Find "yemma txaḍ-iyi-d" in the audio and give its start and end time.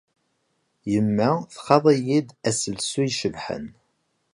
0.91-2.29